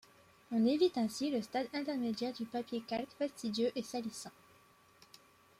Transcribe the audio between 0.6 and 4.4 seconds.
évite ainsi le stade intermédiaire du papier calque, fastidieux et salissant.